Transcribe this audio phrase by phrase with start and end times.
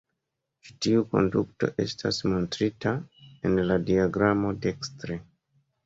[0.61, 2.97] Ĉi tiu konduto estas montrita
[3.51, 5.25] en la diagramo dekstre.